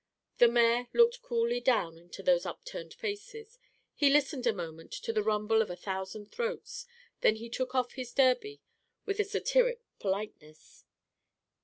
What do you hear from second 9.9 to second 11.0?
politeness.